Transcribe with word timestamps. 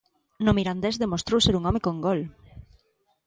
No 0.45 0.51
Mirandés 0.57 0.95
demostrou 1.03 1.39
ser 1.45 1.53
un 1.59 1.67
home 1.69 1.83
con 1.87 1.95
gol. 2.05 2.21